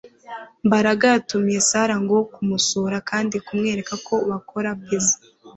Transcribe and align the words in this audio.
mbaraga 0.67 1.03
yatumiye 1.13 1.59
sara 1.69 1.95
ngo 2.03 2.17
kumusura 2.33 2.97
kandi 3.09 3.35
kumwereka 3.45 3.91
uko 3.99 4.13
bakora 4.29 4.69
pizza 4.83 5.17